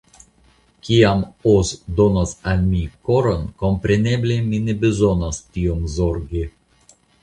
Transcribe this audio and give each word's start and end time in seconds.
Kiam 0.87 1.21
Oz 1.51 1.73
donos 1.99 2.33
al 2.53 2.65
mi 2.71 2.81
koron, 3.11 3.47
kompreneble 3.67 4.41
mi 4.51 4.65
ne 4.67 4.79
bezonos 4.85 5.45
tiom 5.47 5.89
zorgi. 6.01 6.49